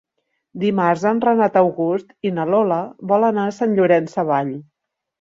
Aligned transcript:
Dimarts 0.63 1.03
en 1.09 1.21
Renat 1.25 1.59
August 1.61 2.11
i 2.31 2.33
na 2.39 2.49
Lola 2.55 2.83
volen 3.15 3.39
anar 3.41 3.49
a 3.53 3.57
Sant 3.63 3.81
Llorenç 3.81 4.21
Savall. 4.21 4.55